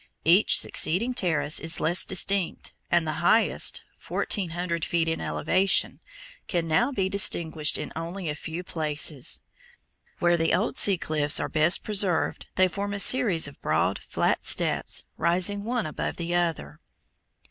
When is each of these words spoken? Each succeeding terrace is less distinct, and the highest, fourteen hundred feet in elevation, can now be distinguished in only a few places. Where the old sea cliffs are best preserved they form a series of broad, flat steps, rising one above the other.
Each 0.25 0.57
succeeding 0.59 1.13
terrace 1.13 1.59
is 1.59 1.79
less 1.79 2.03
distinct, 2.03 2.73
and 2.89 3.05
the 3.05 3.21
highest, 3.25 3.83
fourteen 3.99 4.49
hundred 4.49 4.83
feet 4.83 5.07
in 5.07 5.21
elevation, 5.21 5.99
can 6.47 6.67
now 6.67 6.91
be 6.91 7.07
distinguished 7.07 7.77
in 7.77 7.93
only 7.95 8.27
a 8.27 8.33
few 8.33 8.63
places. 8.63 9.41
Where 10.17 10.37
the 10.37 10.55
old 10.55 10.75
sea 10.75 10.97
cliffs 10.97 11.39
are 11.39 11.49
best 11.49 11.83
preserved 11.83 12.47
they 12.55 12.67
form 12.67 12.95
a 12.95 12.99
series 12.99 13.47
of 13.47 13.61
broad, 13.61 13.99
flat 13.99 14.43
steps, 14.43 15.03
rising 15.17 15.65
one 15.65 15.85
above 15.85 16.15
the 16.15 16.33
other. 16.33 16.79